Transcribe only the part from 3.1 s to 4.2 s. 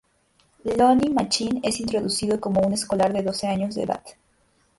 de doce años de edad.